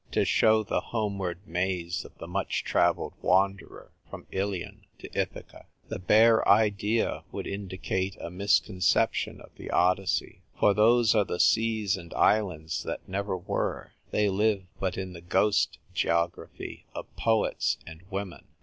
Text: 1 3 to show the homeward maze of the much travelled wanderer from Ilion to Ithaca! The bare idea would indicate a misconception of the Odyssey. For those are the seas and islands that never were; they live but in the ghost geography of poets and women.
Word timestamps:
1 0.07 0.13
3 0.13 0.21
to 0.21 0.25
show 0.25 0.63
the 0.63 0.81
homeward 0.81 1.39
maze 1.45 2.03
of 2.03 2.17
the 2.17 2.25
much 2.25 2.63
travelled 2.63 3.13
wanderer 3.21 3.91
from 4.09 4.25
Ilion 4.31 4.85
to 4.97 5.07
Ithaca! 5.15 5.67
The 5.89 5.99
bare 5.99 6.41
idea 6.49 7.23
would 7.31 7.45
indicate 7.45 8.17
a 8.19 8.31
misconception 8.31 9.39
of 9.39 9.51
the 9.57 9.69
Odyssey. 9.69 10.41
For 10.59 10.73
those 10.73 11.13
are 11.13 11.23
the 11.25 11.39
seas 11.39 11.97
and 11.97 12.15
islands 12.15 12.81
that 12.81 13.07
never 13.07 13.37
were; 13.37 13.91
they 14.09 14.27
live 14.27 14.63
but 14.79 14.97
in 14.97 15.13
the 15.13 15.21
ghost 15.21 15.77
geography 15.93 16.87
of 16.95 17.15
poets 17.15 17.77
and 17.85 18.01
women. 18.09 18.47